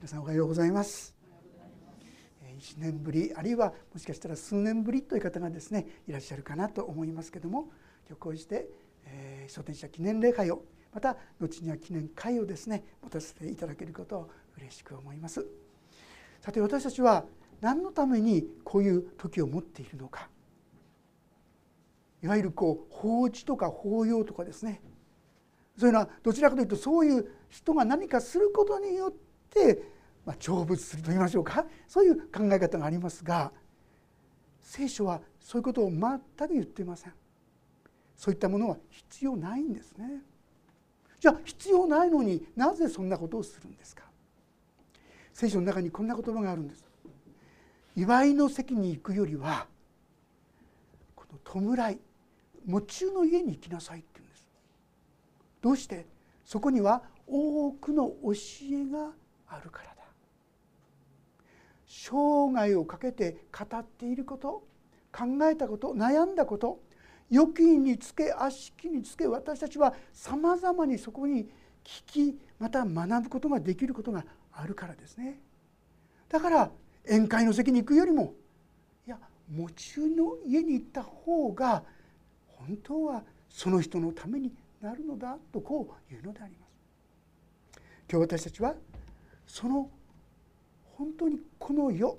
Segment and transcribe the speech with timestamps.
[0.00, 1.12] 皆さんおはようございます。
[2.40, 7.68] 1年ぶりあるいはもしかしたら数年ぶりという方がですねいらっしゃるかなと思いますけども
[8.06, 8.68] 今日こうして、
[9.06, 10.62] えー、書店者記念礼拝を
[10.94, 15.44] また後には記念会をですね持たせていただけることを嬉しく思います。
[16.42, 17.24] さて私たちは
[17.60, 20.28] 何のためにこういう時を持っているのか。
[22.22, 24.80] いわゆるこう法事とか法要とかですね。
[25.76, 29.27] そういうのはどちらかというとそういう人が何かすることによって、
[30.24, 31.64] まあ、成仏すると言いましょうか。
[31.86, 33.50] そういう考え方がありますが
[34.60, 37.12] 聖書はそういうことを全く言っていません。
[38.14, 40.22] そういったものは必要ないんですね。
[41.20, 44.04] じゃあ必要ないのになぜそんなことをするんですか？
[45.32, 46.84] 聖書の中にこんな言葉があるんです。
[47.96, 49.66] 祝いの席に行くよりは
[51.16, 51.24] こ
[51.54, 51.98] の弔い
[52.66, 54.46] 喪中の家に行きなさいって言うんです。
[55.62, 56.06] どうして？
[56.44, 58.32] そこには多くの教
[58.72, 59.12] えが
[59.48, 59.94] あるからだ
[61.86, 64.66] 生涯をかけて語っていること
[65.12, 66.80] 考えたこと悩んだこと
[67.30, 71.48] 預金につけ悪しきにつけ私たちはさまざまにそこに
[71.84, 75.40] 聞きまた学ぶことができることがあるからですね
[76.28, 76.70] だから
[77.06, 78.34] 宴会の席に行くよりも
[79.06, 79.18] いや
[79.50, 81.82] 喪中の家に行った方が
[82.46, 86.68] 本当はその人のためになるのだとこういうのであります。
[88.10, 88.74] 今日私たちは
[89.48, 89.90] その
[90.96, 92.18] 本当にこの世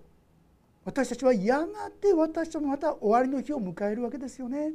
[0.84, 4.72] 私たちはやがて私たちもまた終わりの日を迎えるわけですよね。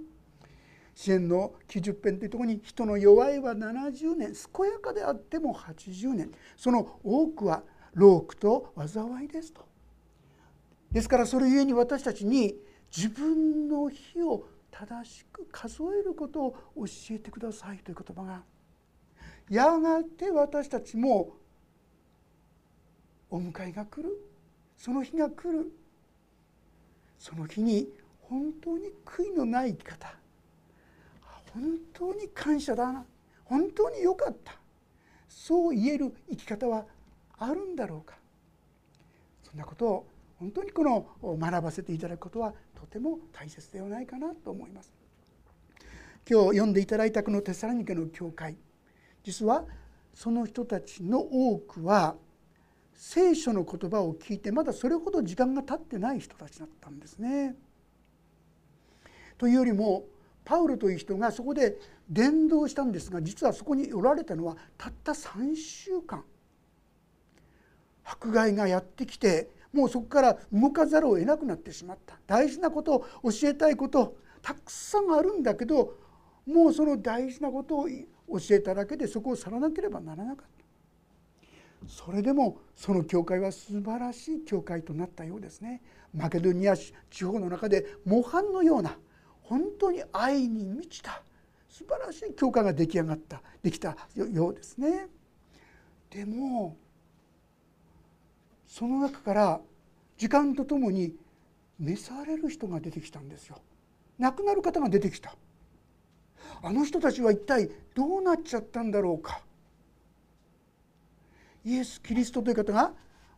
[0.94, 9.66] 支援の90編というところに人の弱いは70年健やかであっても80年その多くは労苦と災いですと。
[10.92, 12.54] ですからそれゆえに私たちに
[12.96, 18.42] 自分の日を正しく数えることを教えてくださいという言葉が
[19.50, 21.34] やがて私たちも
[23.30, 24.16] お迎えが来る。
[24.76, 25.72] その日が来る。
[27.18, 27.88] その日に
[28.20, 30.14] 本当に悔いのない生き方。
[31.52, 31.62] 本
[31.92, 33.04] 当に感謝だな。
[33.44, 34.54] 本当に良かった。
[35.28, 36.86] そう言える生き方は
[37.38, 38.16] あるんだろうか。
[39.42, 40.06] そんなことを
[40.38, 44.92] 本当にこの学ばせていただくことはとても大切ではないかなと思います。
[46.28, 48.56] 今日読んでいただいたこのテサラニケの教会。
[49.22, 49.64] 実は
[50.12, 52.16] その人たちの多くは
[52.96, 57.56] 聖書の言葉を聞いてまだそれほど時間が経ってない人たちだったんですね。
[59.36, 60.04] というよりも
[60.44, 61.76] パウロという人がそこで
[62.08, 66.24] 伝道したんですが実はそこにおられたのはたった3週間。
[68.04, 72.18] 迫害がやってきてもうそこから動かざるを得なくなってしまった。
[72.26, 75.96] 大事なことを教えたいことたくさんあるんだけど
[76.46, 77.98] もうその大事なことを教
[78.50, 80.63] えただけでそこを去らなければならなかった。
[81.88, 85.82] それでもその教会は素晴らしい教会となったようですね。
[86.14, 88.96] マケドニア地方の中で模範のような
[89.42, 91.22] 本当に愛に満ちた
[91.68, 95.08] 素晴らしい教会が出来上がったできたようですね。
[96.10, 96.76] でも
[98.66, 99.60] その中から
[100.16, 101.14] 時間とともに
[101.78, 103.58] 召される人が出てきたんですよ。
[104.18, 105.34] 亡くなる方が出てきた。
[106.62, 109.42] あの人たちは一体どうなっちゃったんだろうか。
[111.64, 112.92] イエス・キリストという方が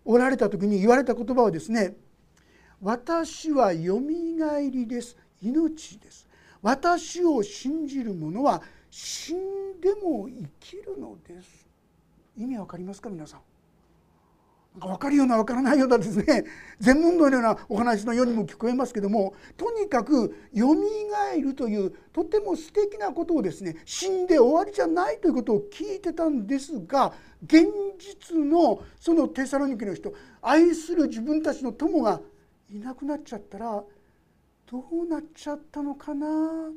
[0.04, 1.96] おられた時に言われた言葉はですね
[2.82, 6.26] 「私はよみがえりです命です」
[6.62, 11.66] 「私を信じる者は死んでも生きるのです」
[12.36, 13.55] 意味わかりますか皆さん？
[14.78, 16.44] 分かるような分からないようなですね
[16.78, 27.66] 全問答のようなお話のようにも聞こえますけどもとにかくよみがえるというとても素敵なことをですね死んで終わりじゃないということを聞いてたんですが現
[27.98, 32.20] 実のそのテサロニケの人愛する自分たちの友が
[32.70, 33.82] いなくなっちゃったら
[34.70, 36.70] どうなっちゃったのかな？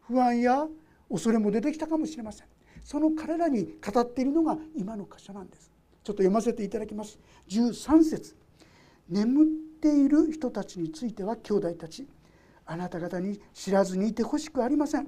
[0.00, 0.68] 不安や
[1.10, 2.46] 恐れも出てきたかもしれません。
[2.84, 5.67] その彼らに語っているのが今の箇所なんです。
[6.08, 7.18] ちょっと読ませていただきます。
[7.48, 8.34] 13節。
[9.10, 9.46] 眠っ
[9.78, 12.08] ている人たちについては兄弟たち。
[12.64, 15.06] あなた方に知らずにいてほしくありません。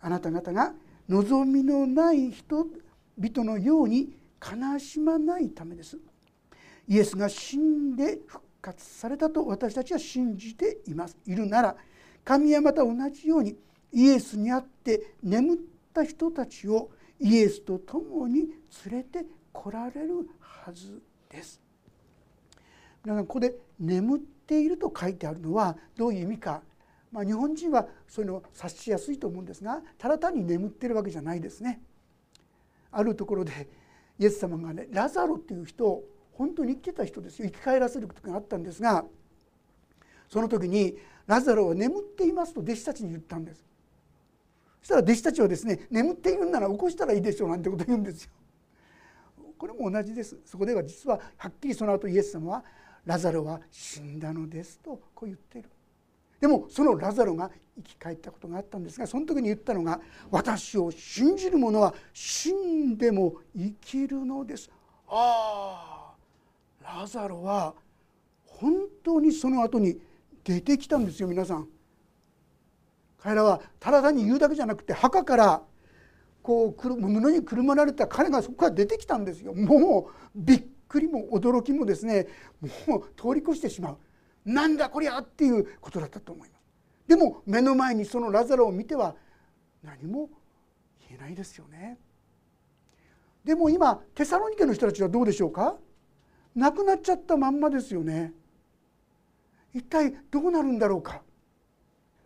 [0.00, 0.74] あなた方が
[1.08, 5.96] 望みのない人々のように悲しまないためです。
[6.88, 11.16] イエスが死んで復活されたと私たちは信じています。
[11.26, 11.76] いるなら
[12.24, 13.56] 神はまた同じように
[13.92, 15.58] イエスにあって眠っ
[15.94, 16.90] た人たちを
[17.20, 18.48] イエスと共に
[18.84, 19.24] 連れて
[19.58, 21.60] 来られるはずです。
[23.04, 26.62] 皆さんここで「眠っている」と書いてあるのはどういう意味か、
[27.10, 31.82] まあ、日本人はそういうのを察しやすいと思うんですがただ単に眠ってるわけじゃないですね。
[32.92, 33.68] あるところで
[34.18, 39.04] イエス様がねラザロっていう人を本当に生きてた人ですよ生き返らせることがあったんですが
[40.28, 40.96] その時に
[41.26, 43.64] ラザロは眠っていますと弟子たちに言ったんです
[44.80, 48.30] そしたら弟子たちはですね眠っているんなら起こしたらいいでしょうなんてこと言うんですよ
[49.58, 50.38] これも同じです。
[50.44, 52.64] そこでは実ははっきりその後イエス様は
[53.04, 55.70] ラザロは死んだのですとこう言っている。
[56.40, 60.00] でもそのラザロが生き返ったことがあったんですがその時に言ったのが
[60.30, 64.70] 「私を信じる者は死んでも生きるのです」
[65.08, 66.14] あ
[66.84, 67.74] あラザロは
[68.44, 70.00] 本当にその後に
[70.44, 71.68] 出てきたんですよ皆さん。
[73.18, 75.62] 彼らはただ単に言うだけじゃなくて墓から
[76.48, 79.52] こう布にくるまられた彼がそこから出てきたんですよ。
[79.52, 82.26] もうびっくりも驚きもですね
[82.86, 83.98] もう通り越してしまう。
[84.46, 86.60] なんだこりゃっていうことだったと思います。
[87.06, 89.14] でも目の前にそのラザロを見ては
[89.84, 90.30] 何も
[91.06, 91.98] 言えないですよね。
[93.44, 95.76] でも今テサロニケの人たちはどうでしょうか？
[96.56, 98.32] 亡くなっちゃったまんまですよね。
[99.74, 101.20] 一体どうなるんだろうか？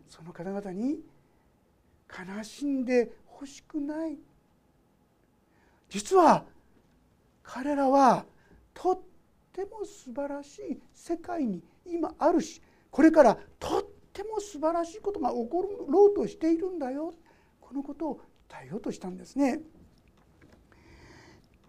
[0.07, 0.99] その方々に
[2.07, 4.17] 悲しんでほしくない。
[5.89, 6.45] 実は
[7.43, 8.25] 彼らは
[8.73, 8.99] とっ
[9.51, 17.13] ても素晴らしい世界に今あるしこれからとっても素晴らしいことが起ころうとしているんだよ。
[17.59, 19.61] このことを伝えようとしたんですね。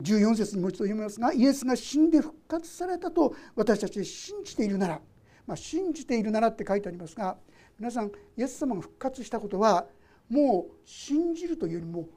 [0.03, 5.01] 14節にもう一度読みますがイエスが死んで復活されたと私たち信じているなら、
[5.47, 7.37] まあ、信じているならって書いてありますが
[7.79, 9.87] 皆さんイエス様が復活したことは
[10.29, 12.09] もう信じるというよりも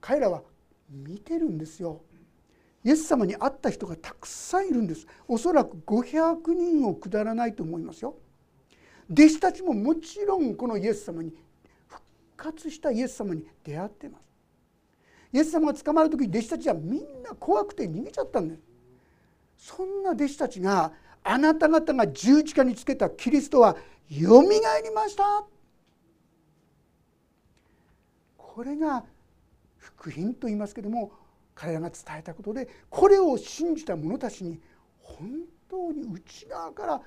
[0.00, 0.42] 彼らは
[0.90, 2.02] 見てるんですよ。
[2.84, 5.06] イエス様に会った人がたくさんいるんです。
[5.26, 8.14] おそらく500人を下らないと思いますよ。
[9.10, 11.32] 弟子たちももちろんこのイエス様に
[11.88, 12.02] 復
[12.36, 14.24] 活したイエス様に出会ってます。
[15.32, 18.60] イエス様が捕まる時弟子たちはみんな怖くて逃げちゃったんです。
[19.56, 23.76] そんな弟子たちがあなた方が十字架につけたキリストは
[24.10, 25.53] よみがえりました。
[28.54, 29.04] これが
[29.78, 31.10] 福音と言いますけども
[31.56, 34.60] 彼らが伝えたことでこれを信じた者たちに
[35.00, 35.28] 本
[35.68, 37.00] 当に内側から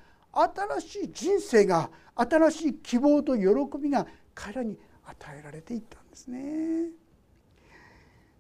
[0.81, 3.45] 新しい人生が新しい希望と喜
[3.81, 4.05] びが
[4.35, 6.89] 彼らに与えられていったんですね。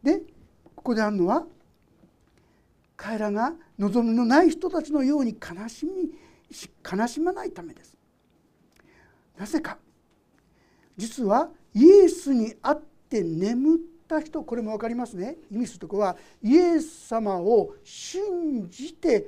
[0.03, 0.21] で
[0.75, 1.45] ここであるのは
[2.97, 6.11] 彼らが望みのない人たちのように悲しみ
[6.83, 7.97] 悲しまないためです。
[9.37, 9.77] なぜか
[10.97, 19.27] 実はイエスにあっって眠った人これも分かりますね意味するとこはイエス様を信じて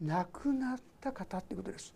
[0.00, 1.94] 亡くなった方ってことです。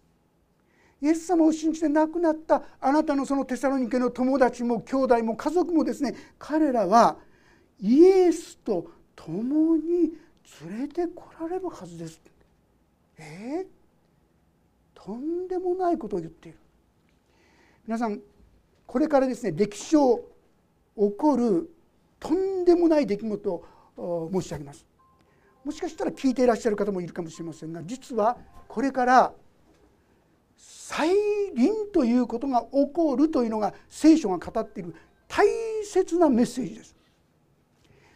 [1.00, 7.16] イエス様を信じて亡くなったあなたのそのテサロニケの友達も兄弟も家族もですね彼らは
[7.80, 10.12] イエスと共に
[10.62, 12.20] 連れてこられるはずです。
[13.16, 13.66] えー、
[14.94, 16.58] とんでもないことを言っている。
[17.86, 18.20] 皆さん
[18.86, 20.20] これからですね歴史上
[20.96, 21.70] 起こる
[22.20, 23.64] とんでもない出来事
[23.96, 24.86] を申し上げます。
[25.64, 28.36] もしかしたら聞いていらっしゃる方もいるかもしれませんが実は
[28.68, 29.32] これから
[30.56, 31.08] 再
[31.54, 34.94] 臨ということが起こるというのが聖書が語っている
[35.26, 35.46] 大
[35.84, 36.94] 切なメッセージです。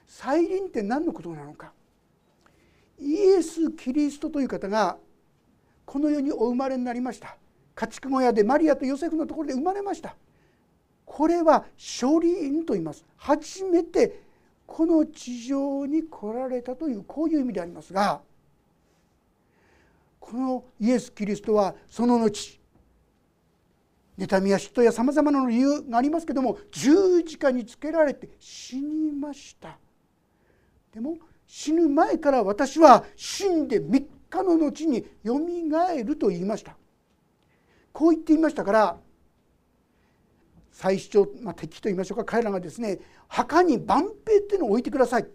[0.07, 1.73] 再臨って何のことなのか。
[2.99, 4.99] イエス・キリストという方が
[5.85, 7.37] この世にお生まれになりました。
[7.75, 10.17] 家畜小屋でマリアとヨセフのところで生まれました。
[11.09, 11.65] これは
[12.01, 13.05] 処理院と言います。
[13.17, 14.23] 初めて
[14.67, 18.21] この地上に来られたというこういう意味でありますが
[20.21, 22.61] このイエス・キリストはその後
[24.19, 29.79] 妬みや嫉妬やさまざまな理由がありますけども十字架につけられて死にました。
[30.93, 36.77] でも死ぬ前から私は死んで3日の後によみがえると言いました。
[37.95, 38.99] こう言っていましたから
[40.79, 45.27] 最初、まあ、敵と言いましょうか彼らがですね墓に万兵っていうのを置いてください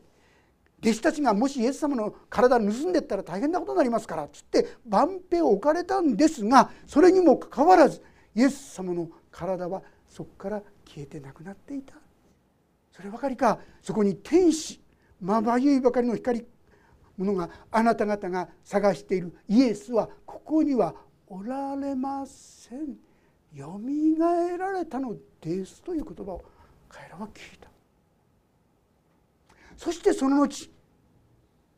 [0.82, 8.02] 弟子たちがもしイエス様の体を盗んでったら大変なことになりますからつって万兵を置かれたんですがそれにもかかわらず
[8.34, 11.94] イエス様の体はそこから消えてなくなっていた
[12.94, 14.80] そればかりかそこに天使
[15.20, 16.46] まばゆいばかりの光
[17.18, 20.96] ものがあなた方が探しているイエスはここには
[21.28, 23.13] おられません。
[23.54, 26.44] よみがえられたのですという言葉を
[26.90, 27.70] 彼らは聞いた。
[29.78, 30.70] そしてその後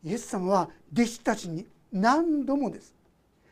[0.04, 2.96] イエス様は弟子たちに何度もです。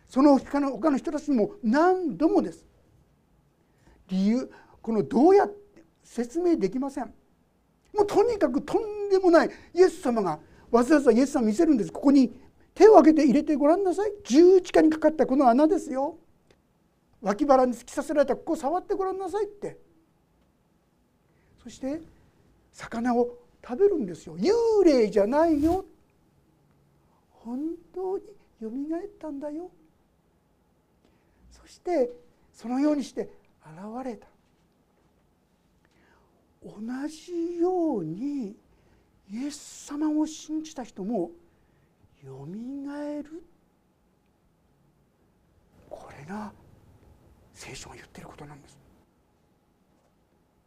[0.07, 2.65] その他の他の人たちにも何度もです。
[4.09, 4.51] 理由
[4.81, 7.05] このどうやって説明できません。
[7.93, 9.49] もうとにかくとんでもない。
[9.73, 10.39] イエス様が
[10.71, 11.91] わざわざイエス様見せるんです。
[11.91, 12.31] ここに
[12.73, 14.11] 手を挙げて入れてごらんなさい。
[14.23, 16.17] 十字架にかかったこの穴ですよ。
[17.23, 19.77] 脇腹に突き刺せられたここを触ってごらんなさいって。
[21.63, 22.01] そして
[22.73, 24.37] 魚を食べるんですよ。
[24.37, 25.85] 幽霊じゃないよ。
[27.31, 27.59] 本
[27.95, 28.23] 当に
[28.59, 29.71] よみがえったんだよ。
[31.49, 32.11] そして
[32.53, 33.29] そのようにして
[33.61, 34.27] 現れた。
[36.61, 36.73] 同
[37.07, 38.55] じように
[39.31, 41.31] イエス様を信じた人も
[42.21, 43.43] よみがえる。
[45.89, 46.51] これが
[47.63, 48.77] 聖書が言ってることなんです。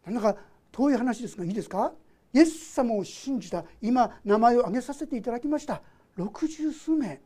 [0.07, 0.37] なんだか
[0.73, 1.93] 遠い話ですがいいですか？
[2.33, 5.83] イエス様を信じた今名前を挙げさせていただきました。
[6.15, 7.21] 六十数名。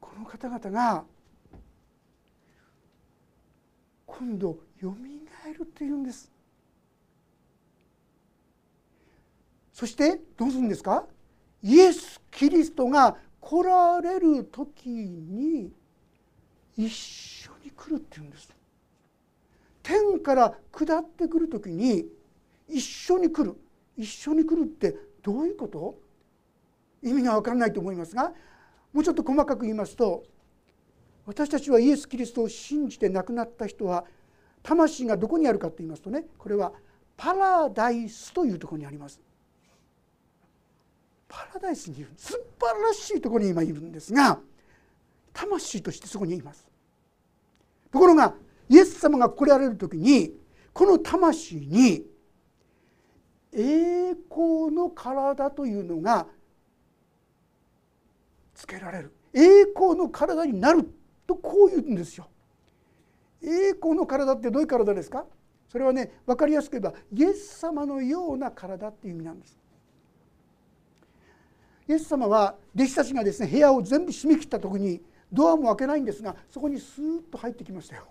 [0.00, 1.04] この方々が
[4.04, 6.30] 今度よみがえるっていうんです。
[9.72, 11.06] そしてどうするんですか？
[11.62, 15.72] イエス・キリストが来られる時に
[16.76, 18.48] 一緒に来るっていうんです。
[19.82, 22.06] 天から下ってくる時に
[22.68, 23.56] 一緒に来る。
[23.96, 25.98] 一緒に来るってどういうこと？
[27.02, 28.32] 意味が分からないと思いますが
[28.92, 30.22] もうちょっと細かく言いますと
[31.26, 34.04] 私たちはイエス・キリストを信じて亡くなった人は
[34.62, 36.72] 魂がどこにあるかと言いますとねこれは
[37.16, 39.20] パラダイスというところにあります。
[41.28, 44.38] パラダイスにいる素晴らしいところに今いるんですが
[45.32, 46.66] 魂としてそこにいます。
[47.90, 48.34] ところが
[48.68, 50.32] イエス様が来られる時に
[50.72, 52.06] この魂に
[53.52, 56.26] 栄光の体というのが
[58.54, 60.88] つけられる栄光の体になる
[61.26, 62.28] とこう言うんですよ。
[63.42, 65.26] 栄光の体ってどういう体ですか？
[65.68, 69.58] それはね分かりやすく言えばイエス様のような体っていう意味なんです。
[71.88, 75.00] イエス様は弟子たちがですね部屋を全部閉め切った時に
[75.32, 78.04] ドアも開けないんですがそこにスーッと入ってきましたよ。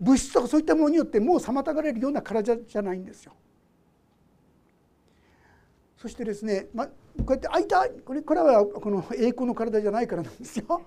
[0.00, 3.32] 物質とかそういったものによってもう妨がれるような体じゃないんですよ。
[5.96, 6.92] そしてですね、ま、こ
[7.28, 10.82] うやって開いたこれこれはこの栄光の体じゃないからなんですよ。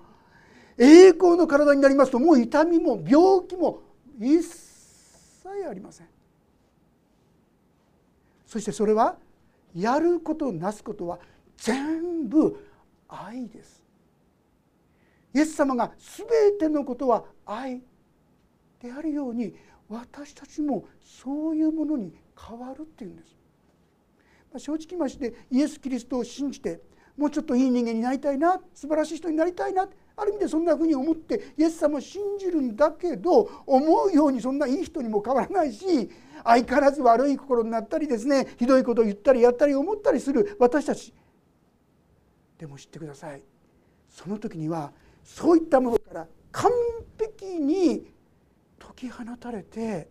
[0.78, 3.82] 栄光の体になりますともう痛みも病気も
[4.18, 6.08] 一切ありません。
[8.46, 9.16] そしてそれは
[9.74, 11.18] やることなすことは
[11.58, 12.56] 全部
[13.08, 13.81] 愛です。
[15.34, 17.82] イエス様が全てのことは愛
[18.80, 19.54] であるように
[19.88, 23.36] 私たちもそういうものに変わるっていうんです。
[24.58, 26.80] 正直ましてイエス・キリストを信じて
[27.16, 36.10] もうちょっといい人間になりたいな素晴らしい人になりたいなある意味でそんなふうに思ってイエス様を信じるんだけど思うようにそんないい人にも変わらないし
[36.44, 41.14] 相変わらず悪い心になったりですねひどいことを言ったりやったり思ったりする私たち
[42.58, 43.42] でも知ってください
[44.08, 44.92] その時には
[45.24, 46.70] そういったものから完
[47.18, 48.06] 璧に
[48.78, 50.08] 解き放たれて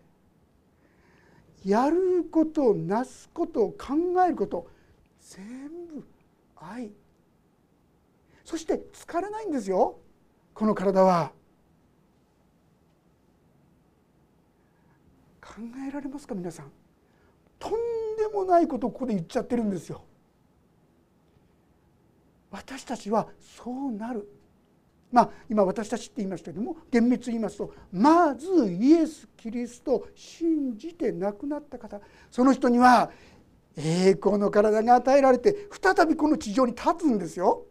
[1.63, 4.67] やることなすこと考えること
[5.19, 6.03] 全部
[6.55, 6.91] 愛
[8.43, 9.97] そして疲れないんですよ
[10.53, 11.31] この体は。
[15.41, 15.55] 考
[15.87, 16.71] えられますか皆さん
[17.59, 17.71] とん
[18.17, 20.03] でもないことをここで言っちゃってるんですよ。
[22.51, 24.27] 私たちはそうなる
[25.11, 31.99] まあ今私たちって言いましたけども厳密に言いますとまずイエス・キリストを信じて亡くなった方
[32.29, 33.11] その人には
[33.75, 37.65] 栄光の体が与えられて再びこの地上に立つんですよ。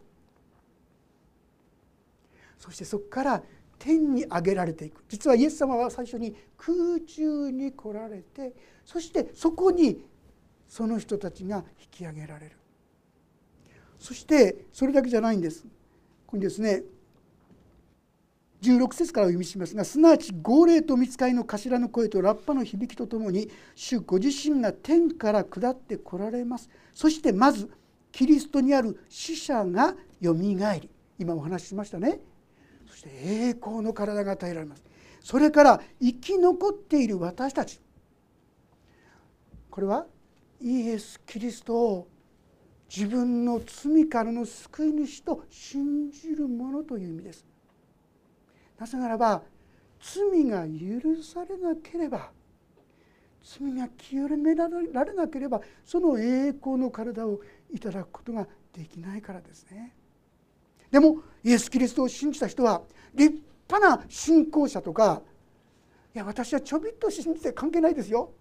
[2.59, 3.43] そしてそこから
[3.79, 5.03] 天に上げられていく。
[5.09, 8.55] 実はイエス様は最初に空中に来られて
[8.85, 10.05] そしてそこに
[10.69, 12.57] その人たちが引き上げられる。
[13.99, 15.65] そしてそれだけじゃないんです。
[15.65, 15.69] こ
[16.29, 16.83] こにですね
[18.63, 26.69] 16節からお読みしますがすなわち号令と見つかりの頭の声とラッパの響きとともに主ご自身が天から下ってこられます。
[26.93, 27.71] そしてまず
[28.13, 30.91] キリストにある死者がよみがえり。
[31.19, 32.21] 今お話ししましたね。
[32.89, 34.83] そして栄光の体が与えられます。
[35.23, 37.81] それから生き残っている私たち。
[39.71, 40.07] これは
[40.61, 42.09] イエス・キリストを
[42.95, 47.50] 自分の罪からの救い主と信じる者という意味です。
[48.81, 49.43] なぜならば
[50.01, 52.31] 罪が許されなければ
[53.43, 57.41] 罪が清められなければその栄光の体を
[57.73, 59.95] いただくことができないからですね。
[60.91, 62.83] でもイエス・キリストを信じた人は
[63.15, 65.23] 立派な信仰者とか
[66.15, 68.33] いや私はちょびっと信じて関係ないですよ。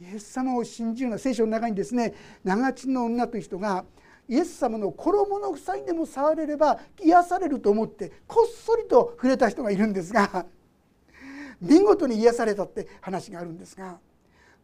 [0.00, 2.12] イエス様を信じるのは聖書の中にですね
[2.44, 3.84] 長地の女という人が
[4.28, 10.46] イエス様の衣の房にでも触れれば癒されると思ってこっそりと触れた人がいるんですが
[11.60, 13.98] 見事に癒されたって話があるんですが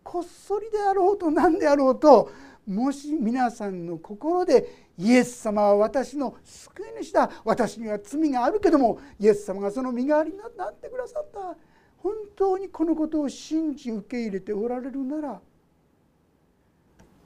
[0.02, 2.30] こっそりであろうと何であろうと
[2.66, 11.56] もし皆さんの心でイエス様は私の救い主だ私には罪があるけどもイエス様がその身代わりになってくださった
[11.98, 15.40] 本当にこのことを信じ受け入れておられるなら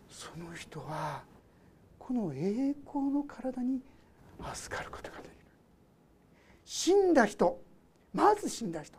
[0.09, 1.23] その人は
[2.07, 3.81] この栄光の体に
[4.41, 5.31] 預かることができる。
[6.65, 7.61] 死んだ人。
[8.15, 8.97] まず死んだ人。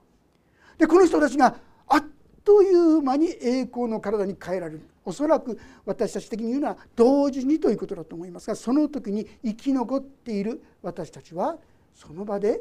[0.78, 1.56] でこの人たちが
[1.88, 2.04] あっ
[2.44, 4.82] という間に栄光の体に変えられる。
[5.06, 11.56] おそらく私たち的に言うのは同時にということだと思いますがその時に生き残っている私たちは
[11.96, 12.60] その場で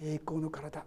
[0.00, 0.82] 栄光の体。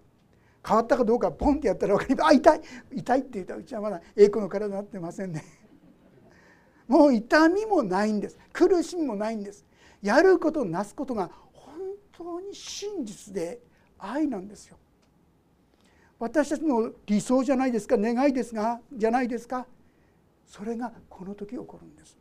[0.67, 2.61] 変わったかどうかポンってやったら分かりますあ痛い。
[2.95, 5.60] 痛いって言ったらうちはまだ栄光の体になってませんね。
[6.91, 8.37] もう痛みもないんです。
[8.51, 9.63] 苦しみもないんです。
[10.01, 11.73] やることなすことが本
[12.11, 13.61] 当に真実で
[13.97, 14.75] 愛なんですよ。
[16.19, 17.95] 私たちの理想じゃないですか。
[17.97, 19.65] 願いですがじゃないですか。
[20.45, 22.17] それがこの時起こるんです。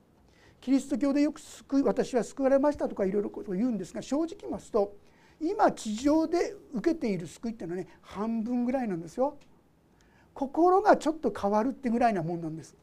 [0.61, 4.95] キリスト教でよく救い私は救われましたとかいろいろことを言うんですが正直言いますと
[5.41, 9.37] 今地上で受けている救いっていうのはね半分ぐらいなんですよ。
[10.33, 12.77] 心がちょっと変わるってぐらいなもんなんです。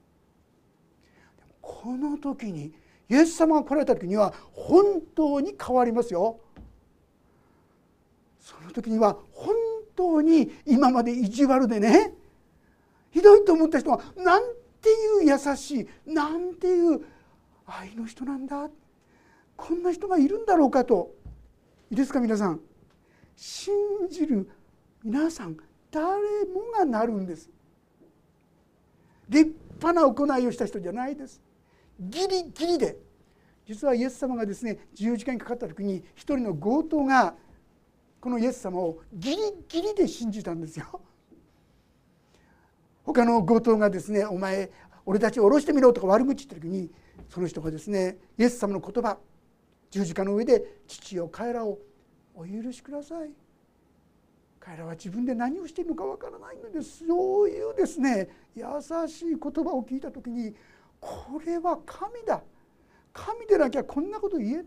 [1.68, 2.72] この時に
[3.10, 6.40] イエス様が来られた時には本当に変わりますよ。
[8.40, 9.54] その時には本
[9.94, 12.14] 当に今まで意地悪でね
[13.12, 14.44] ひどいと思った人はなん
[14.82, 17.02] ていう優しいなんていう
[17.66, 18.70] 愛の人なんだ
[19.58, 21.14] こんな人がいるんだろうかと。
[21.92, 22.62] いいですか皆さん。
[23.36, 23.74] 信
[24.10, 24.50] じる
[25.04, 25.58] 皆さん
[25.92, 26.06] 誰
[26.46, 27.50] もがなるんです。
[29.28, 31.47] 立派な行いをした人じゃないです。
[32.00, 32.98] ギリギリで
[33.66, 37.36] 実はイエス様がですね十字架にかかった時に一人の強盗が
[38.22, 41.02] このイエス様をギリギリで信じたんですよ。
[43.04, 44.70] 他の強盗がですね「お前
[45.06, 46.92] 俺たちを下ろしてみろ」とか悪口言った時に
[47.30, 49.18] その人がですねイエス様の言葉
[49.90, 51.80] 十字架の上で「父よ彼らを
[52.36, 53.32] お許しください」
[54.60, 58.64] 彼らは自分で何をしているのかわからないのでそういうですね優
[59.08, 60.54] しい言葉を聞いた時に
[61.00, 62.42] これは神だ。
[63.14, 64.66] 神でなきゃこんなこと言えない。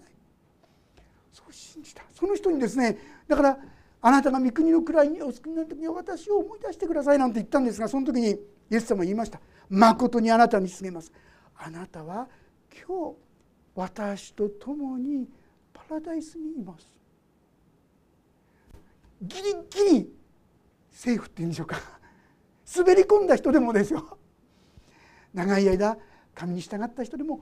[1.32, 2.02] そう信じた。
[2.12, 3.58] その人にですねだから
[4.02, 8.38] あなたが御国の位にお救いになる時に私を思い出してくださいなんて言ったんですがその時にイ
[8.70, 9.40] エス様は言いました。
[9.68, 11.12] 誠にあなたに告げます。
[11.56, 12.28] あなたは
[12.88, 13.16] 今日
[13.74, 15.28] 私と共に
[15.72, 16.88] パラダイスにいます。
[19.22, 19.42] ギリ
[19.92, 20.12] ギリ
[20.90, 21.76] セーフっていうんでしょうか。
[22.74, 24.18] 滑り込んだ人でもですよ。
[25.34, 25.96] 長い間
[26.34, 27.40] 神に従った人でも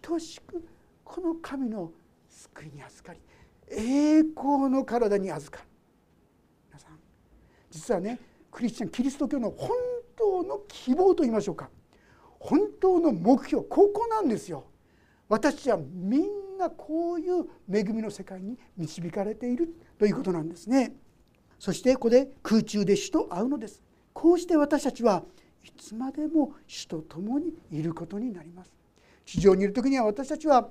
[0.00, 0.64] 等しく
[1.04, 1.92] この神の
[2.28, 3.20] 救いに預かり
[3.70, 5.68] 栄光の体に預かる。
[6.68, 6.98] 皆さん
[7.70, 8.18] 実はね
[8.50, 9.70] クリスチャンキリスト教の本
[10.16, 11.70] 当の希望と言いましょうか。
[12.40, 14.64] 本当の目標ここなんですよ。
[15.28, 20.94] 私はみんなこういう恵みの世界に導かれているということなんですね。
[21.58, 23.82] そしてここで空中で主と会うのです。
[24.12, 25.24] こうして私たちは
[25.64, 28.72] いつまでも主と共にいることになります
[29.24, 30.68] 地上にいる時には私たちは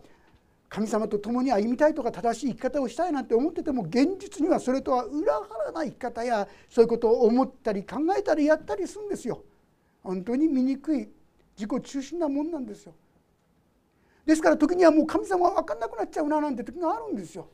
[0.69, 9.43] 神様と共に歩みたいとか正しい生き方をしたいなんて思ってても現実にはそれとは裏腹な生き方やそういうことを思ったり考えたりやったりするんですよ。
[10.03, 11.09] 本当に醜い
[11.57, 12.93] 自己中心なもんなんですよ。
[14.25, 17.47] ですから時にはもう神様は分かんなくなっちゃうななんて時があるんですよ。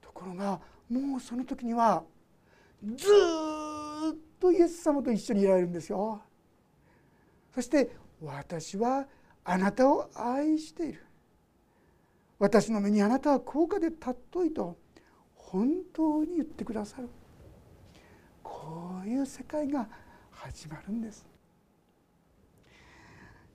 [0.00, 2.02] ところがもうその時には
[2.82, 3.59] ずっ
[4.40, 6.22] とイエス様と一緒にいられるんですよ。
[7.54, 9.06] そして私は
[9.44, 11.04] あなたを愛している。
[12.38, 14.78] 私の目にあなたは高価で尊いと
[15.34, 17.08] 本当に言ってくださる。
[18.42, 19.88] こういう世界が
[20.30, 21.26] 始まるんです。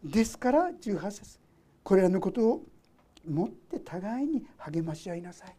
[0.04, 1.40] ですから18節
[1.84, 2.64] これらのことを
[3.28, 5.56] もって互いに励まし合いなさい。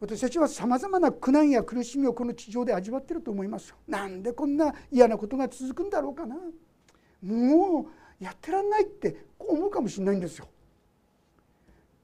[0.00, 6.36] 私たちはさまざまな苦難や苦しみをこの地上で味わってると思いますなんでこんな嫌なことが続くんだろうかな。
[7.22, 7.86] も
[8.20, 10.48] うやってらんないって思うかもしれないんですよ。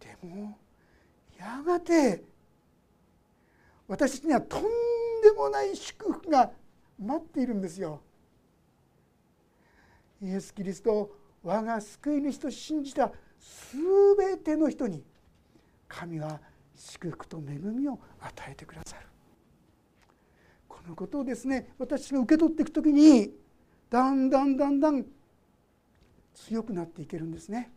[0.01, 0.59] でも
[1.39, 2.25] やがて
[3.87, 6.51] 私たちにはとんでもない祝福が
[6.99, 8.01] 待っているんですよ。
[10.21, 13.13] イエス・キリストを我が救い主と信じた
[14.17, 15.05] 全ての人に
[15.87, 16.41] 神は
[16.75, 19.07] 祝福と恵みを与えてくださる。
[20.69, 23.33] このことをですね私が受け取っていく時に
[23.89, 25.05] だんだんだんだん
[26.35, 27.71] 強くなっていけるんですね。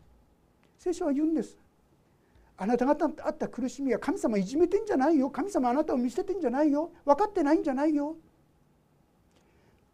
[0.78, 1.58] 聖書は言うんです。
[2.58, 5.30] あなた方あった苦しみは神様いじめてんじゃないよ。
[5.30, 6.92] 神様あなたを見捨ててんじゃないよ。
[7.06, 8.16] 分かってないんじゃないよ。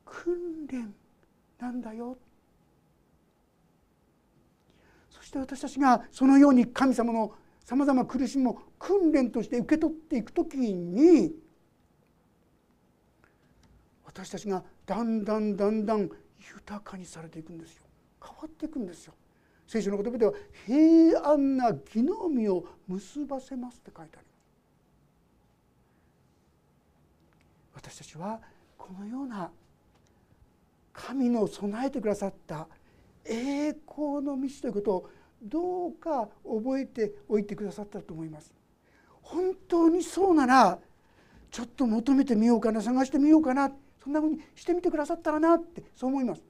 [0.06, 0.94] 訓練
[1.60, 2.18] なんだよ。
[5.10, 7.34] そして私たちがそのように神様の
[7.66, 11.32] さまざま苦しみを訓練として受け取っていく時に
[14.06, 16.10] 私たちがだんだんだんだん
[16.56, 17.84] 豊かにされていくんですよ。
[18.22, 19.14] 変わっていくんですよ。
[19.68, 20.34] 聖書の言葉では
[20.66, 24.34] 平安な義の実を結ばせますって書いてありま
[27.82, 28.42] す私たちは
[28.78, 29.50] このような
[30.92, 32.68] 神の備えてくださった
[33.26, 35.10] 栄光の道ということを
[35.42, 38.54] どうか覚えておいてくださったと思います。
[39.24, 40.80] 本当にそうなら
[41.50, 43.72] ちょっと求めてみようかな探してみようかな
[44.04, 46.44] そんなふうにしてみてくださったらなってそう思います。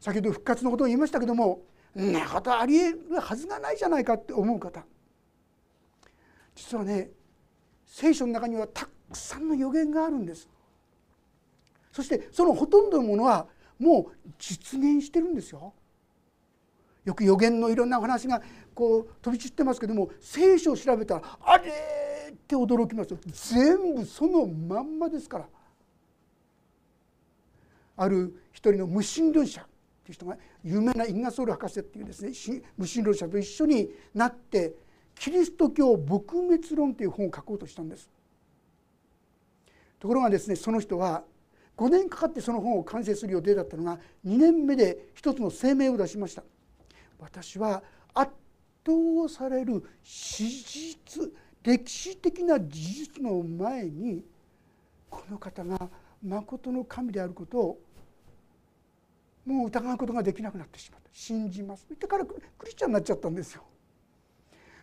[0.00, 1.60] 先ほど復活のことを言いましたけども
[1.98, 4.84] んなことありえるはずがないじゃないかって思う方。
[6.54, 7.10] 実はね
[7.86, 10.48] 聖書の中にはたくさんの予言があるんです。
[11.92, 13.46] そしてそのほとんどのものは
[13.78, 15.74] もう実現してるんですよ。
[17.04, 18.40] よく予言のいろんな話が
[18.74, 21.72] こう飛び散ってますけども聖書を調べたらあれ
[22.32, 23.18] って驚きますよ。
[23.26, 25.48] 全部そのまんまですから。
[27.96, 29.64] ある一人の無神論者っ
[30.04, 34.74] ていう人が有名なインガソール博士っていうですね無神論者と一緒になって
[35.14, 38.10] キリスト教撲滅論という本を書こうとしたんです。
[40.00, 41.22] ところがですねその人は
[41.76, 46.42] 5年かかってその本を完成する予定だったのが2年目で一つの声明を出しました。
[47.18, 47.82] 私は
[48.14, 48.32] 圧
[48.84, 51.30] 倒される史実
[51.62, 54.24] 歴史的な事実の前に
[55.08, 55.88] この方が
[56.22, 57.80] まことの神であることを
[59.44, 61.10] もう疑うことができなくなってしまった。
[61.12, 61.84] 信じます。
[61.88, 63.62] 言ってからクリスチャンになっちゃったんですよ。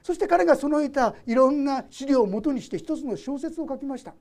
[0.04, 4.14] そして彼がその得たいろんな資料をもとにして一つの小説を書きました。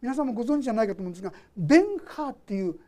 [0.00, 2.78] 皆さんもご存知じゃないかと思うんですが「ベンハー」っていう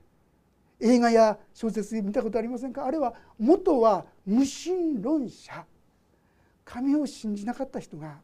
[0.80, 2.86] 映画や小説見たことありませんか？
[2.86, 5.66] あれは元は無神論者。
[6.72, 8.18] 神を信じなかった人が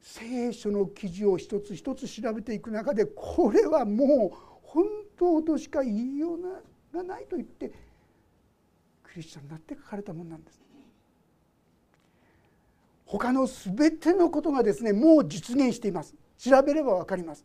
[0.00, 4.84] 聖書の記事を一つ一つ調べていく中でこれはもう本
[5.18, 7.70] 当としか言いようがないと言って
[9.02, 10.60] クリスチャンになって書かれたものなんです。
[13.04, 16.14] 他の全てのことがですねもう実現しています。
[16.38, 17.44] 調べれば分かります。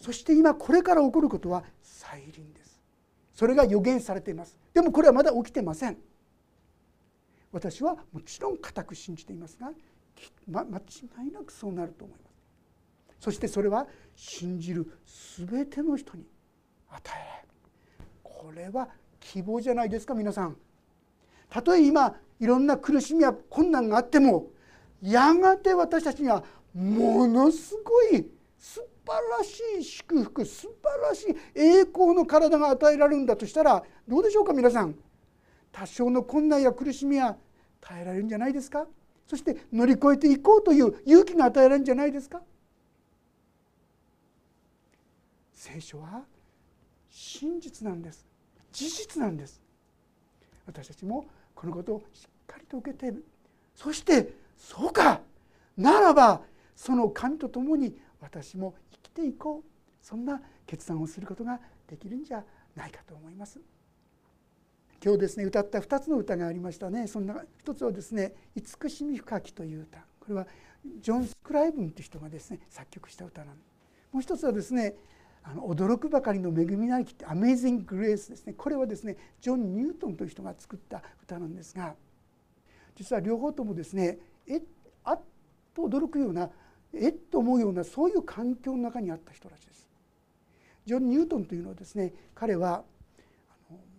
[0.00, 2.80] そして今これから起こることは再臨です。
[3.34, 4.56] それが予言されています。
[4.72, 5.98] でもこれはまだ起きてません。
[7.54, 9.70] 私はもちろん固く信じていますが、
[10.50, 12.34] ま、間違いなくそうなると思います。
[13.20, 13.86] そしてそれは
[14.16, 14.98] 信じる
[15.46, 16.24] 全ての人に
[16.90, 17.48] 与えられる。
[18.24, 18.88] これは
[19.20, 20.56] 希望じゃないですか皆さん。
[21.48, 24.48] たとえ今いろんな苦しみや困難があっても
[25.00, 26.42] やがて私たちには
[26.74, 28.26] ものすごい
[28.58, 34.96] 素晴らしい祝福素晴らしい栄光の体が与えられるんだとしたらどうでしょうか皆さん。
[35.70, 37.36] 多少の困難や苦しみは
[37.86, 38.86] 耐えられるんじゃないですか？
[39.26, 42.40] そして乗り越えていこうという勇気が与えられるんじゃないですか？
[45.52, 46.22] 聖書は
[47.10, 48.26] 真実なんです。
[48.72, 49.60] 事実なんです。
[50.66, 53.24] 私たちもこのことをしっかりと受けている。
[53.74, 55.20] そしてそうか。
[55.76, 56.40] ならば
[56.76, 59.68] その神と共に私も生きていこう。
[60.02, 62.44] そんな決断をすることができるんじゃ
[62.76, 63.58] ないかと思います。
[65.04, 67.06] 今日ですね歌った2つの歌がありましたね。
[67.06, 69.98] そんな一つはですね「慈しみ深き」という歌。
[70.18, 70.46] これは
[70.98, 73.56] ジョン・スクライブンという人がですね作曲した歌なん
[74.12, 74.96] もう一つはですね
[75.42, 78.54] あの驚くばかりの恵みなりきって「アメイジング・グレース」ですね。
[78.54, 81.96] これはですねジョン・ニュートンという人が作った歌なんですが
[82.94, 84.62] 実は両方ともですねえ
[85.02, 85.22] あっ
[85.74, 86.50] と驚くような
[86.94, 89.86] えっと思うようなそういう環境の中にあった人たちです。
[90.86, 92.86] ジョン・ニュートンというのはですね彼は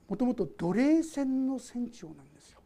[0.08, 2.60] もともと奴隷船の船長なんですよ。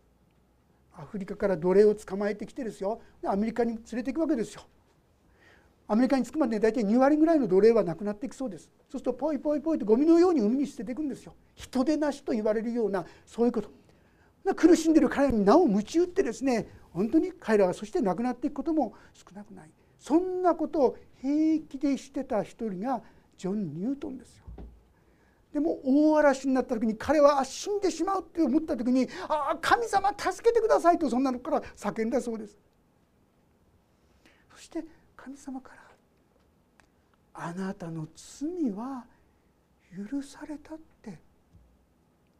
[0.94, 4.64] アフリカから奴隷を捕まえてきてですよアメリカに連れていくわけですよ。
[5.88, 13.72] アメリカに着くまで大体2割ぐらいの奴隷はなくなっていくそうですそうするとポイポイポイとゴミのように海に捨てていくんですよ人でなしと言われるようなそういうこと
[14.54, 23.02] 苦しんでる彼らになお鞭打ってですね本当に彼らはそして亡くなっていくことも少なくないそんなことを平気でしてた一人が
[23.36, 24.46] ジョン・ニュートンですよ。
[25.54, 32.58] でも大嵐になった時に彼は死んでしまうって思った時に「ああ神様助けてください」とそんなのから叫んだそうです。
[34.52, 34.86] そして
[35.16, 35.82] 神様から
[37.34, 39.06] 「あなたの罪は
[40.12, 41.20] 許されたって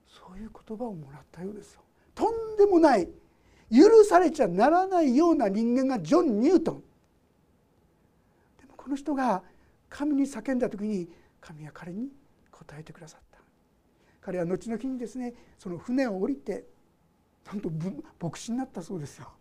[0.08, 1.82] そういう言葉をもらったようですよ。
[2.14, 3.10] とんでもない
[3.72, 6.84] 許されちゃならないような人間がジョン・ニュートン
[8.60, 9.42] でもこの人が
[9.90, 12.10] 神に叫んだ時に神は彼に
[12.60, 13.40] 答えてくださった。
[14.22, 16.66] 彼は後々にですねその船を降りて
[17.48, 17.72] なんと
[18.22, 19.32] 牧師になったそうですよ。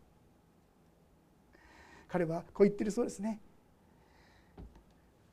[2.09, 3.41] 彼はこう言ってるそうですね。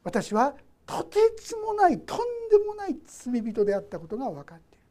[0.04, 2.17] 私はとてつもないとん
[2.50, 4.86] でもない罪人であったことが分かっている。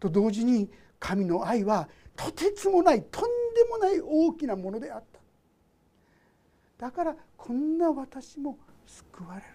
[0.00, 3.22] と同時に神の愛はとてつもないとん
[3.54, 5.20] でもない大きなものであった。
[6.86, 9.46] だからこんな私も救われる。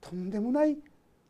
[0.00, 0.78] とんでもない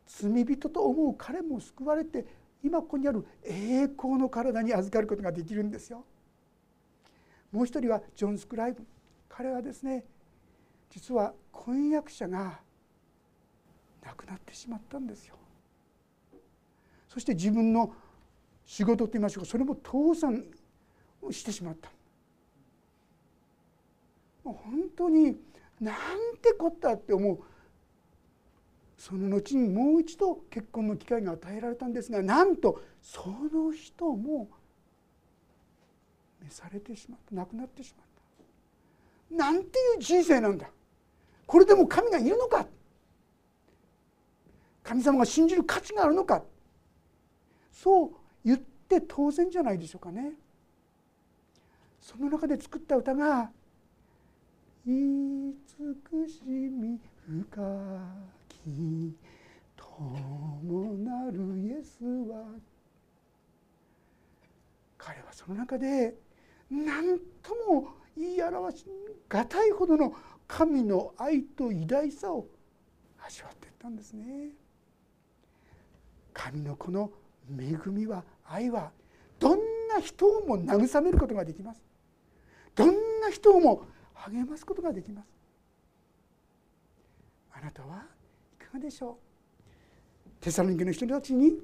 [0.05, 2.25] 罪人と思う彼も救われて
[2.63, 6.05] 今ここにある栄光の体に預かることができるんですよ。
[7.51, 8.85] もう一人はジョン・スクライブ
[9.27, 10.05] 彼はですね
[10.89, 12.59] 実は婚約者が
[14.03, 15.35] 亡くなってしまったんですよ。
[17.07, 17.93] そして自分の
[18.65, 20.45] 仕事といいましょうかそれも倒産
[21.29, 21.91] してしまった
[24.45, 25.35] もう本当に
[25.81, 25.95] なん
[26.41, 27.39] てこったって思う
[29.01, 34.47] その後にもう一度結婚の機会が与えられたんですがなんとその人も
[36.43, 37.33] 召されてしまった。
[37.33, 38.05] 亡くなってしまっ
[39.31, 39.43] た。
[39.43, 40.69] なんていう人生なんだ。
[41.47, 42.67] これでも神がいるのか。
[44.83, 46.43] 神様が信じる価値があるのか。
[47.71, 48.11] そう
[48.45, 50.33] 言って当然じゃないでしょうかね。
[51.99, 53.49] その中で作った歌が
[54.85, 55.55] 「慈
[56.27, 57.61] しみ深
[58.37, 59.15] いき
[59.75, 62.55] 友なるイエスは」
[64.97, 66.15] 彼はその中で
[66.69, 68.85] 何とも言い表し
[69.27, 70.15] がたいほどの
[70.47, 72.47] 神の愛と偉大さを
[73.19, 74.51] 味わっていったんですね。
[76.33, 77.11] 神のこの
[77.57, 78.91] 恵みは愛は
[79.39, 79.59] どん
[79.93, 81.81] な人をも慰めることができます
[82.75, 85.27] どんな人をも励ますことができます
[87.53, 88.05] あなたは
[88.71, 90.29] かがでしょう。
[90.39, 91.59] テサロニケの人たちに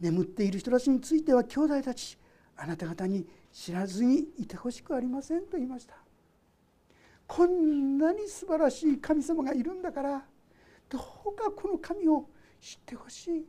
[0.00, 2.18] 眠っている人たちについては兄弟たち
[2.56, 5.94] あなた方に知らずにいてほしくありませんと言いました。
[7.26, 10.22] こんなに素晴らしい神様がいるんだから
[10.88, 12.28] どうかこの神を
[12.60, 13.44] 知ってほしい。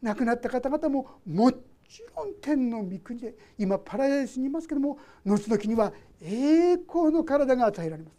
[0.00, 1.58] 亡くなった方々ももち
[2.16, 8.16] ろん天の御国で今パラダイスにいますけども後々には栄光の体が与えられます。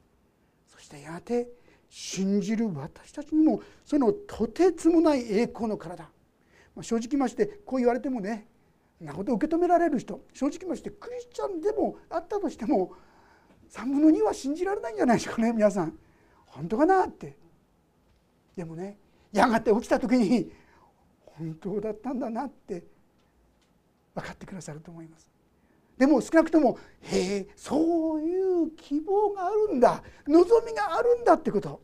[0.68, 1.50] そしてやがて
[1.96, 6.06] 信じる私たちにもそのとてつもない栄光の体、
[6.76, 8.48] まあ、正直ましてこう言われてもね
[9.00, 10.26] なこと受け止められる人。
[10.34, 12.94] 正直ましてクリスチャンでもあったとしても
[13.70, 15.96] 3分の2は信じられないんじゃないですかね皆さん。
[16.48, 17.38] 本当かなって。
[18.56, 18.98] でもね
[19.32, 20.52] やがて起きた時に
[21.26, 22.86] 本当だったんだなって
[24.16, 25.28] 分かってくださると思います。
[25.98, 30.04] でも少なくともへえそういう希望があるんだ。
[30.28, 31.82] 望みがあるんだってこと。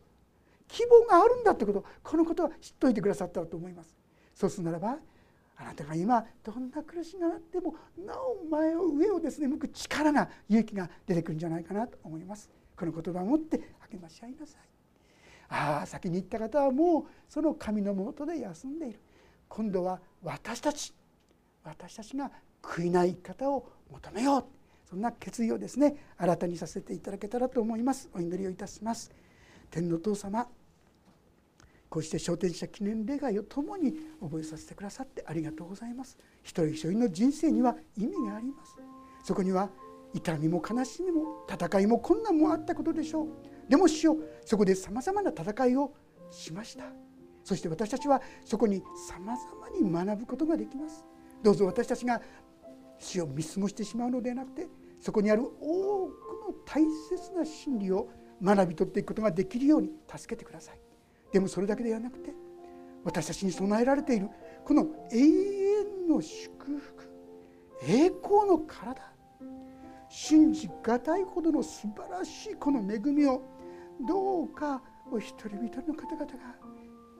[0.67, 1.83] 希望があるんだってこと。
[2.03, 3.95] このことは知っておいてくださったと思います。
[4.33, 4.97] そうするならば
[5.57, 12.49] あなたが今どんな苦しみがあってもなお前を上をですね向く力が勇気が出てくるんじゃないかなと思います。
[12.77, 13.57] この言葉を持って
[13.91, 14.61] 励まし合いなさい。
[15.49, 18.99] ああ先に行った方はもうその神のもとで休んでいる。
[19.47, 20.93] 今度は私たち。
[21.63, 24.45] 私たちが悔いない生き方を求めよう。
[24.89, 28.09] そんな決意をですね新たにさせていただけたらと思います。
[28.13, 29.11] お祈りをいたします。
[29.69, 30.47] 天の父様
[31.89, 36.17] こうして昇天者記念礼拝を共に覚えさせてくださってありがとうございます。
[36.43, 38.75] 一人一人の人生には意味があります。
[39.23, 39.69] そこには
[40.13, 43.27] 痛みも悲しみも戦いも困難もあったことでしょう。
[43.69, 45.93] でも主よそこでさまざまな戦いを
[46.31, 46.83] しました。
[47.43, 51.05] そして私たちはそこにさまざまに学ぶことができます。
[51.41, 52.21] どうぞ私たちが
[52.99, 54.67] 死を見過ごしてしまうのではなくて
[54.99, 56.11] そこにある多く
[56.47, 58.09] の大切な真理を
[58.43, 60.79] 学び取っていくことができるように助けてください。
[61.31, 62.31] でもそれだけではなくて
[63.03, 64.29] 私たちに備えられている
[64.65, 67.09] この永遠の祝福
[67.83, 69.01] 栄光の体
[70.09, 73.43] 信じがたいほどの素晴らしいこの恵みを
[74.07, 74.81] どうか
[75.11, 76.29] お一人一人の方々が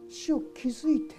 [0.10, 1.15] 死を気づいて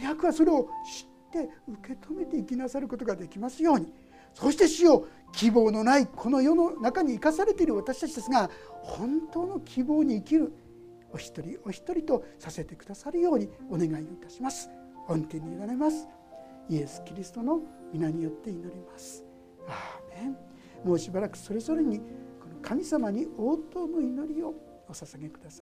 [0.00, 1.06] 願くはそれを知
[1.40, 3.92] って受け止めて生きなさることができますように
[4.34, 8.50] そして死を希望のないこの世の中に生かされている私たちですが
[8.82, 10.52] 本当の希望に生きる
[11.12, 14.70] お一人お一人とさせてくださるようにお願いをいたします。
[15.08, 16.08] 御手に委ねます
[16.70, 17.60] イエス・キリストの
[17.92, 19.24] 皆によって祈ります。
[19.68, 20.36] アーメン
[20.84, 22.04] もうしばらくそれぞれにこ
[22.48, 24.54] の神様に応答の祈りを
[24.88, 25.50] お捧げください。